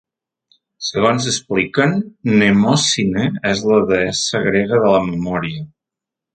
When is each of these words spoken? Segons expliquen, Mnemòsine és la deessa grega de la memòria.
Segons 0.85 1.27
expliquen, 1.31 1.93
Mnemòsine 2.31 3.29
és 3.53 3.63
la 3.73 3.79
deessa 3.95 4.45
grega 4.51 4.83
de 4.87 4.93
la 4.97 5.07
memòria. 5.15 5.65